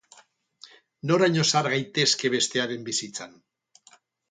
Noraino 1.11 1.43
sar 1.51 1.69
gaitezke 1.75 2.33
bestearen 2.39 2.91
bizitzan? 2.91 3.39